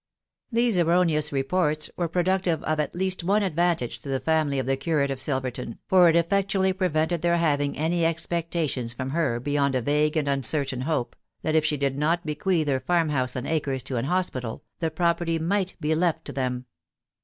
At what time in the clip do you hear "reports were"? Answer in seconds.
1.31-2.07